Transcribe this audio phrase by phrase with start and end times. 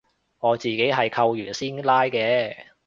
[0.39, 2.55] 我自己係扣完先拉嘅